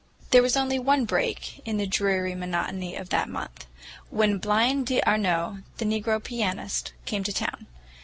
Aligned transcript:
There 0.31 0.41
was 0.41 0.57
only 0.57 0.79
one 0.79 1.05
break 1.05 1.61
in 1.63 1.77
the 1.77 1.85
dreary 1.85 2.33
monotony 2.33 2.95
of 2.95 3.09
that 3.09 3.29
month; 3.29 3.67
when 4.09 4.39
Blind 4.39 4.87
d'Arnault, 4.87 5.59
the 5.77 5.85
negro 5.85 6.17
pianist, 6.23 6.93
came 7.05 7.23
to 7.23 7.31
town. 7.31 7.67